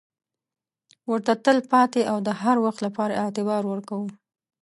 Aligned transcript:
ورته 1.09 1.33
تل 1.45 1.57
پاتې 1.71 2.01
او 2.11 2.17
د 2.27 2.29
هروخت 2.41 2.79
لپاره 2.87 3.13
اعتبار 3.23 3.61
ورکوو. 3.67 4.07